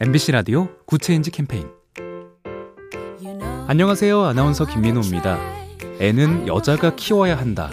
MBC 0.00 0.32
라디오 0.32 0.68
Good 0.86 1.04
Change 1.04 1.30
캠페인 1.30 1.68
안녕하세요. 3.68 4.22
아나운서 4.24 4.66
김민호입니다. 4.66 5.38
애는 6.00 6.48
여자가 6.48 6.96
키워야 6.96 7.38
한다. 7.38 7.70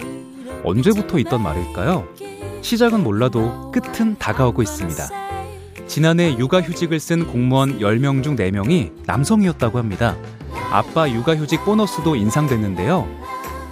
언제부터 0.64 1.18
있던 1.18 1.42
말일까요? 1.42 2.06
시작은 2.62 3.02
몰라도 3.02 3.72
끝은 3.72 4.16
다가오고 4.18 4.62
있습니다. 4.62 5.08
지난해 5.88 6.38
육아휴직을 6.38 7.00
쓴 7.00 7.26
공무원 7.26 7.80
10명 7.80 8.22
중 8.22 8.36
4명이 8.36 9.04
남성이었다고 9.04 9.78
합니다. 9.78 10.16
아빠 10.70 11.10
육아휴직 11.10 11.64
보너스도 11.64 12.14
인상됐는데요. 12.14 13.08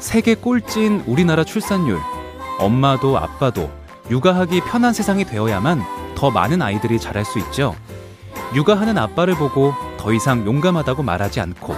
세계 0.00 0.34
꼴찌인 0.34 1.04
우리나라 1.06 1.44
출산율. 1.44 1.98
엄마도 2.58 3.16
아빠도 3.16 3.70
육아하기 4.10 4.62
편한 4.62 4.92
세상이 4.92 5.24
되어야만 5.24 5.82
더 6.16 6.32
많은 6.32 6.60
아이들이 6.60 6.98
자랄 6.98 7.24
수 7.24 7.38
있죠. 7.38 7.76
육아하는 8.54 8.98
아빠를 8.98 9.34
보고 9.34 9.74
더 9.98 10.12
이상 10.12 10.44
용감하다고 10.44 11.02
말하지 11.02 11.40
않고 11.40 11.74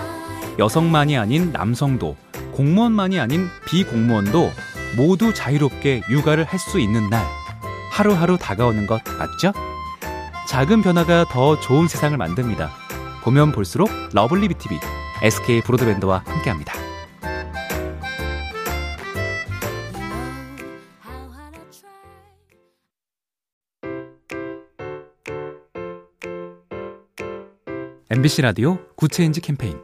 여성만이 0.58 1.18
아닌 1.18 1.52
남성도 1.52 2.16
공무원만이 2.52 3.18
아닌 3.20 3.48
비공무원도 3.66 4.50
모두 4.96 5.32
자유롭게 5.32 6.02
육아를 6.10 6.44
할 6.44 6.58
수 6.58 6.78
있는 6.80 7.08
날 7.10 7.24
하루하루 7.90 8.38
다가오는 8.38 8.86
것 8.86 9.02
맞죠? 9.18 9.52
작은 10.48 10.82
변화가 10.82 11.26
더 11.30 11.58
좋은 11.60 11.88
세상을 11.88 12.16
만듭니다. 12.16 12.70
보면 13.22 13.52
볼수록 13.52 13.90
lovely 14.12 14.48
B 14.48 14.58
tv 14.58 14.78
SK 15.22 15.60
브로드밴드와 15.62 16.22
함께합니다. 16.26 16.81
MBC 28.22 28.42
라디오 28.42 28.78
Good 28.94 29.12
Change 29.12 29.40
캠페인 29.40 29.80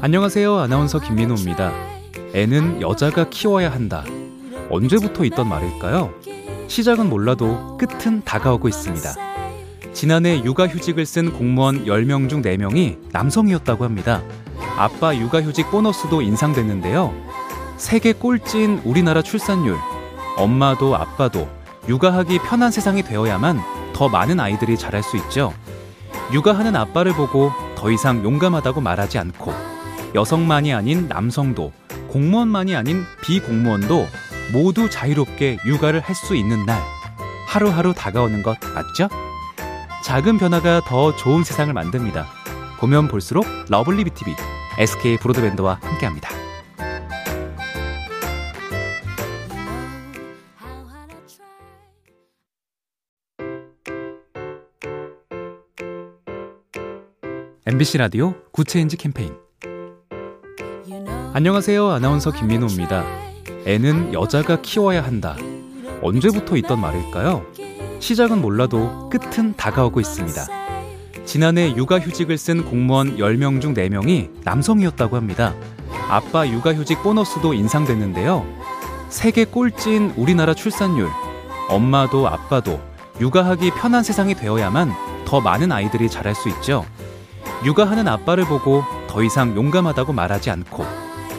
안녕하세요. 0.00 0.56
아나운서 0.56 1.00
김민호입니다. 1.00 1.72
애는 2.34 2.82
여자가 2.82 3.28
키워야 3.28 3.72
한다. 3.72 4.04
언제부터 4.70 5.24
있던 5.24 5.48
말일까요? 5.48 6.14
시작은 6.68 7.08
몰라도 7.10 7.76
끝은 7.78 8.22
다가오고 8.22 8.68
있습니다. 8.68 9.14
지난해 9.92 10.40
육아휴직을 10.44 11.04
쓴 11.04 11.32
공무원 11.32 11.84
10명 11.84 12.28
중 12.28 12.42
4명이 12.42 13.10
남성이었다고 13.10 13.84
합니다. 13.84 14.22
아빠 14.76 15.16
육아휴직 15.16 15.68
보너스도 15.72 16.22
인상됐는데요. 16.22 17.12
세계 17.76 18.12
꼴찌인 18.12 18.82
우리나라 18.84 19.20
출산율. 19.20 19.76
엄마도 20.36 20.94
아빠도 20.94 21.48
육아하기 21.88 22.38
편한 22.38 22.70
세상이 22.70 23.02
되어야만 23.02 23.58
더 23.92 24.08
많은 24.08 24.38
아이들이 24.38 24.76
자랄 24.78 25.02
수 25.02 25.16
있죠. 25.16 25.52
육아하는 26.32 26.74
아빠를 26.76 27.12
보고 27.12 27.52
더 27.76 27.90
이상 27.90 28.24
용감하다고 28.24 28.80
말하지 28.80 29.18
않고 29.18 29.52
여성만이 30.14 30.72
아닌 30.72 31.08
남성도 31.08 31.72
공무원만이 32.08 32.74
아닌 32.74 33.04
비공무원도 33.22 34.06
모두 34.52 34.88
자유롭게 34.88 35.58
육아를 35.66 36.00
할 36.00 36.14
수 36.14 36.34
있는 36.36 36.64
날 36.66 36.80
하루하루 37.46 37.94
다가오는 37.94 38.42
것 38.42 38.56
맞죠? 38.74 39.08
작은 40.02 40.38
변화가 40.38 40.82
더 40.86 41.14
좋은 41.16 41.42
세상을 41.44 41.72
만듭니다. 41.72 42.26
보면 42.78 43.08
볼수록 43.08 43.46
lovely 43.68 44.04
B 44.04 44.14
tv 44.14 44.34
SK 44.78 45.18
브로드밴드와 45.18 45.78
함께합니다. 45.82 46.35
MBC 57.68 57.98
라디오 57.98 58.32
Good 58.52 58.70
Change 58.70 58.96
캠페인 58.96 59.34
안녕하세요. 61.32 61.88
아나운서 61.88 62.30
김민호입니다. 62.30 63.04
애는 63.66 64.14
여자가 64.14 64.62
키워야 64.62 65.02
한다. 65.02 65.36
언제부터 66.00 66.56
있던 66.58 66.80
말일까요? 66.80 67.44
시작은 67.98 68.40
몰라도 68.40 69.10
끝은 69.10 69.56
다가오고 69.56 69.98
있습니다. 69.98 70.46
지난해 71.24 71.74
육아휴직을 71.74 72.38
쓴 72.38 72.64
공무원 72.64 73.16
10명 73.16 73.60
중 73.60 73.74
4명이 73.74 74.44
남성이었다고 74.44 75.16
합니다. 75.16 75.52
아빠 76.08 76.46
육아휴직 76.46 77.02
보너스도 77.02 77.52
인상됐는데요. 77.52 78.46
세계 79.08 79.44
꼴찌인 79.44 80.14
우리나라 80.16 80.54
출산율. 80.54 81.08
엄마도 81.68 82.28
아빠도 82.28 82.78
육아하기 83.20 83.72
편한 83.72 84.04
세상이 84.04 84.36
되어야만 84.36 84.92
더 85.24 85.40
많은 85.40 85.72
아이들이 85.72 86.08
자랄 86.08 86.36
수 86.36 86.48
있죠. 86.50 86.86
육아하는 87.64 88.06
아빠를 88.08 88.44
보고 88.44 88.84
더 89.08 89.22
이상 89.22 89.56
용감하다고 89.56 90.12
말하지 90.12 90.50
않고 90.50 90.84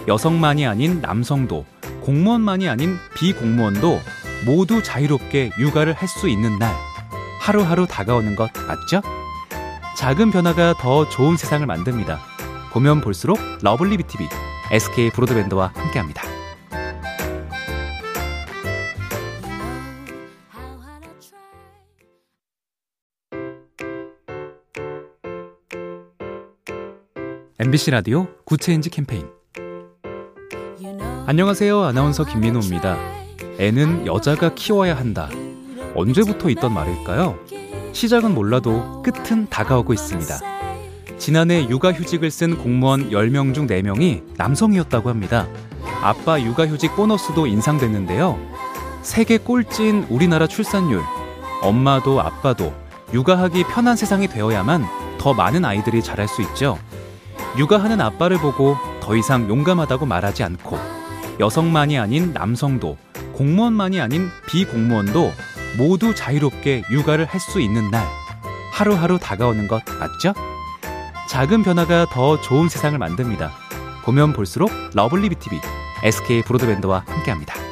여성만이 0.07 0.65
아닌 0.65 1.01
남성도 1.01 1.65
공무원만이 2.01 2.67
아닌 2.69 2.97
비공무원도 3.15 3.99
모두 4.45 4.81
자유롭게 4.81 5.51
육아를 5.59 5.93
할 5.93 6.07
수 6.07 6.29
있는 6.29 6.57
날 6.57 6.73
하루하루 7.41 7.85
다가오는 7.87 8.35
것 8.35 8.49
맞죠? 8.67 9.01
작은 9.97 10.31
변화가 10.31 10.75
더 10.79 11.07
좋은 11.09 11.37
세상을 11.37 11.65
만듭니다. 11.65 12.19
보면 12.71 13.01
볼수록 13.01 13.39
lovely 13.61 13.97
B 13.97 14.07
tv 14.07 14.27
SK 14.71 15.11
브로드밴드와 15.11 15.71
함께합니다. 15.73 16.36
MBC 27.59 27.89
라디오 27.89 28.27
Good 28.45 28.64
Change 28.64 28.91
캠페인 28.91 29.25
안녕하세요. 31.25 31.81
아나운서 31.81 32.23
김민호입니다. 32.23 32.95
애는 33.57 34.05
여자가 34.05 34.53
키워야 34.53 34.95
한다. 34.95 35.27
언제부터 35.95 36.51
있던 36.51 36.71
말일까요? 36.71 37.39
시작은 37.93 38.35
몰라도 38.35 39.01
끝은 39.01 39.49
다가오고 39.49 39.93
있습니다. 39.93 40.35
지난해 41.17 41.67
육아휴직을 41.67 42.29
쓴 42.29 42.59
공무원 42.59 43.09
10명 43.09 43.55
중 43.55 43.65
4명이 43.65 44.37
남성이었다고 44.37 45.09
합니다. 45.09 45.47
아빠 46.03 46.39
육아휴직 46.39 46.95
보너스도 46.95 47.47
인상됐는데요. 47.47 48.37
세계 49.01 49.39
꼴찌인 49.39 50.05
우리나라 50.11 50.45
출산율. 50.45 51.01
엄마도 51.63 52.21
아빠도 52.21 52.71
육아하기 53.13 53.63
편한 53.63 53.95
세상이 53.95 54.27
되어야만 54.27 54.85
더 55.17 55.33
많은 55.33 55.65
아이들이 55.65 56.03
자랄 56.03 56.27
수 56.27 56.43
있죠. 56.43 56.77
육아하는 57.57 58.01
아빠를 58.01 58.37
보고 58.37 58.77
더 59.01 59.15
이상 59.15 59.49
용감하다고 59.49 60.05
말하지 60.05 60.43
않고 60.43 60.77
여성만이 61.39 61.97
아닌 61.97 62.33
남성도 62.33 62.97
공무원만이 63.33 63.99
아닌 64.01 64.29
비공무원도 64.47 65.31
모두 65.77 66.13
자유롭게 66.15 66.83
육아를 66.91 67.25
할 67.25 67.39
수 67.39 67.61
있는 67.61 67.89
날 67.91 68.05
하루하루 68.73 69.17
다가오는 69.19 69.67
것 69.67 69.81
맞죠? 69.99 70.33
작은 71.29 71.63
변화가 71.63 72.07
더 72.11 72.39
좋은 72.41 72.69
세상을 72.69 72.97
만듭니다. 72.97 73.51
보면 74.05 74.33
볼수록 74.33 74.71
lovely 74.93 75.29
B 75.29 75.39
tv 75.39 75.59
SK 76.03 76.43
브로드밴드와 76.43 77.03
함께합니다. 77.07 77.66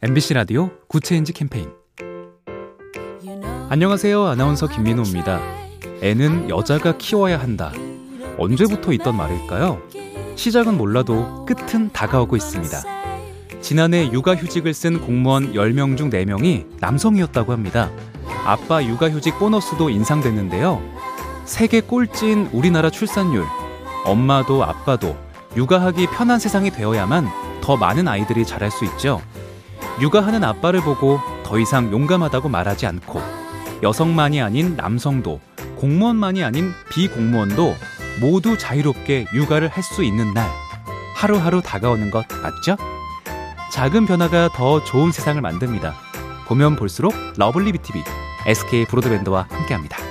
MBC 0.00 0.34
라디오 0.34 0.70
Good 0.86 1.04
Change 1.04 1.32
캠페인 1.32 1.72
안녕하세요. 3.68 4.26
아나운서 4.26 4.68
김민호입니다. 4.68 5.40
애는 6.02 6.48
여자가 6.48 6.96
키워야 6.98 7.40
한다. 7.40 7.72
언제부터 8.38 8.92
있던 8.92 9.16
말일까요? 9.16 9.82
시작은 10.36 10.78
몰라도 10.78 11.44
끝은 11.46 11.90
다가오고 11.92 12.36
있습니다. 12.36 12.78
지난해 13.60 14.08
육아휴직을 14.12 14.72
쓴 14.72 15.00
공무원 15.00 15.54
10명 15.54 15.96
중 15.96 16.10
4명이 16.10 16.78
남성이었다고 16.78 17.52
합니다. 17.52 17.90
아빠 18.44 18.84
육아휴직 18.84 19.36
보너스도 19.40 19.90
인상됐는데요. 19.90 20.80
세계 21.44 21.80
꼴찌인 21.80 22.50
우리나라 22.52 22.88
출산율. 22.88 23.44
엄마도 24.04 24.62
아빠도 24.62 25.16
육아하기 25.56 26.06
편한 26.12 26.38
세상이 26.38 26.70
되어야만 26.70 27.26
더 27.60 27.76
많은 27.76 28.06
아이들이 28.06 28.46
자랄 28.46 28.70
수 28.70 28.84
있죠. 28.84 29.20
육아하는 30.00 30.44
아빠를 30.44 30.80
보고 30.80 31.20
더 31.44 31.58
이상 31.58 31.90
용감하다고 31.90 32.48
말하지 32.48 32.86
않고 32.86 33.20
여성만이 33.82 34.40
아닌 34.40 34.76
남성도 34.76 35.40
공무원만이 35.76 36.42
아닌 36.44 36.72
비공무원도 36.90 37.74
모두 38.20 38.58
자유롭게 38.58 39.26
육아를 39.32 39.68
할 39.68 39.82
수 39.82 40.02
있는 40.04 40.34
날 40.34 40.48
하루하루 41.14 41.62
다가오는 41.62 42.10
것 42.10 42.26
맞죠? 42.42 42.76
작은 43.72 44.06
변화가 44.06 44.50
더 44.54 44.82
좋은 44.84 45.12
세상을 45.12 45.40
만듭니다. 45.40 45.94
보면 46.46 46.76
볼수록 46.76 47.14
lovely 47.36 47.72
B 47.72 47.82
tv 47.82 48.02
SK 48.46 48.86
브로드밴드와 48.86 49.46
함께합니다. 49.50 50.07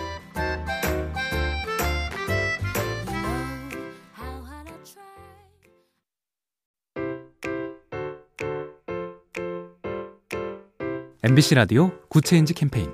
MBC 11.28 11.56
라디오 11.56 11.92
Good 12.08 12.26
Change 12.26 12.54
캠페인 12.54 12.90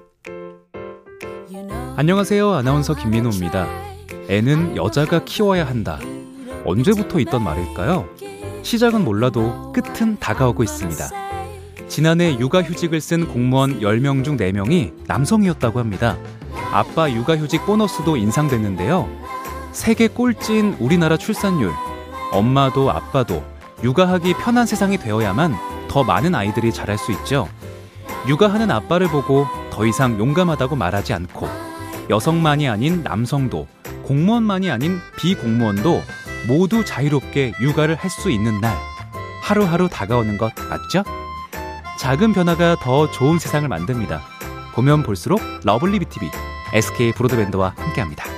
안녕하세요. 1.95 2.51
아나운서 2.51 2.95
김민호입니다. 2.95 3.68
애는 4.27 4.75
여자가 4.75 5.24
키워야 5.24 5.68
한다. 5.68 6.00
언제부터 6.65 7.19
있던 7.19 7.44
말일까요? 7.44 8.09
시작은 8.63 9.03
몰라도 9.03 9.71
끝은 9.71 10.18
다가오고 10.19 10.63
있습니다. 10.63 11.09
지난해 11.88 12.35
육아휴직을 12.39 13.01
쓴 13.01 13.27
공무원 13.27 13.81
10명 13.81 14.24
중 14.24 14.36
4명이 14.38 15.06
남성이었다고 15.06 15.77
합니다. 15.79 16.18
아빠 16.71 17.12
육아휴직 17.12 17.68
보너스도 17.68 18.18
인상됐는데요. 18.18 19.07
세계 19.74 20.07
꼴찌인 20.07 20.77
우리나라 20.79 21.18
출산율. 21.18 21.71
엄마도 22.31 22.89
아빠도 22.89 23.44
육아하기 23.83 24.33
편한 24.44 24.65
세상이 24.65 24.97
되어야만 24.97 25.53
더 25.88 26.03
많은 26.03 26.33
아이들이 26.33 26.74
자랄 26.74 26.97
수 26.97 27.12
있죠. 27.12 27.47
육아하는 28.28 28.72
아빠를 28.72 29.08
보고 29.08 29.48
더 29.72 29.86
이상 29.86 30.18
용감하다고 30.18 30.75
말하지 30.75 31.14
않고 31.14 31.48
여성만이 32.10 32.70
아닌 32.70 33.04
남성도 33.04 33.68
공무원만이 34.04 34.70
아닌 34.72 35.00
비공무원도 35.18 36.02
모두 36.48 36.84
자유롭게 36.84 37.54
육아를 37.62 37.96
할 37.96 38.10
수 38.10 38.30
있는 38.30 38.60
날 38.62 38.78
하루하루 39.42 39.90
다가오는 39.90 40.38
것 40.38 40.54
맞죠? 40.70 41.04
작은 42.00 42.34
변화가 42.34 42.78
더 42.81 43.10
좋은 43.12 43.40
세상을 43.40 43.68
만듭니다. 43.68 44.22
보면 44.74 45.04
볼수록 45.04 45.42
lovely 45.63 46.00
B 46.00 46.10
tv 46.10 46.30
SK 46.74 47.12
브로드밴드와 47.14 47.74
함께합니다. 47.78 48.32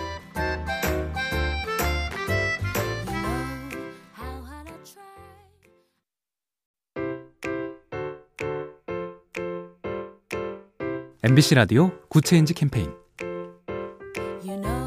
MBC 11.28 11.56
라디오 11.56 11.90
Good 12.08 12.26
Change 12.26 12.54
캠페인 12.54 12.92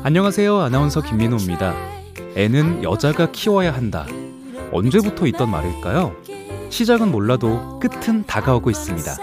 안녕하세요. 0.04 0.56
아나운서 0.60 1.00
김민호입니다. 1.00 1.74
애는 2.36 2.84
여자가 2.84 3.32
키워야 3.32 3.74
한다. 3.74 4.06
언제부터 4.70 5.26
있던 5.26 5.50
말일까요? 5.50 6.14
시작은 6.70 7.10
몰라도 7.10 7.80
끝은 7.80 8.24
다가오고 8.24 8.70
있습니다. 8.70 9.16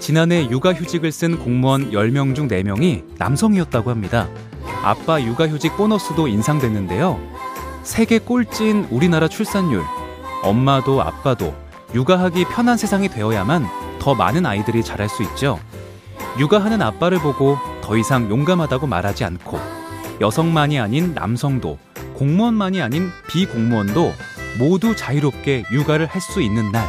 지난해 0.00 0.50
육아휴직을 0.50 1.12
쓴 1.12 1.38
공무원 1.38 1.92
10명 1.92 2.34
중 2.34 2.48
4명이 2.48 3.04
남성이었다고 3.18 3.90
합니다. 3.90 4.28
아빠 4.82 5.22
육아휴직 5.22 5.76
보너스도 5.76 6.26
인상됐는데요. 6.26 7.20
세계 7.84 8.18
꼴찌인 8.18 8.88
우리나라 8.90 9.28
출산율. 9.28 9.80
엄마도 10.42 11.02
아빠도 11.02 11.54
육아하기 11.94 12.46
편한 12.46 12.76
세상이 12.76 13.10
되어야만 13.10 13.64
더 14.00 14.16
많은 14.16 14.44
아이들이 14.44 14.82
자랄 14.82 15.08
수 15.08 15.22
있죠. 15.22 15.60
육아하는 16.38 16.80
아빠를 16.82 17.18
보고 17.18 17.58
더 17.82 17.96
이상 17.96 18.30
용감하다고 18.30 18.86
말하지 18.86 19.24
않고 19.24 19.58
여성만이 20.20 20.78
아닌 20.78 21.14
남성도 21.14 21.78
공무원만이 22.14 22.80
아닌 22.80 23.10
비공무원도 23.28 24.12
모두 24.58 24.94
자유롭게 24.96 25.64
육아를 25.72 26.06
할 26.06 26.20
수 26.20 26.40
있는 26.42 26.70
날 26.72 26.86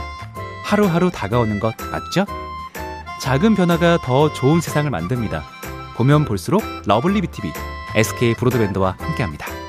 하루하루 0.64 1.12
다가오는 1.12 1.60
것 1.60 1.74
맞죠? 1.92 2.26
작은 3.20 3.56
변화가 3.56 4.00
더 4.04 4.32
좋은 4.34 4.60
세상을 4.62 4.90
만듭니다. 4.90 5.44
보면 5.96 6.26
볼수록 6.26 6.64
lovely 6.86 7.22
B 7.22 7.32
tv 7.32 7.52
SK 7.96 8.36
브로드밴드와 8.36 8.96
함께합니다. 9.00 9.63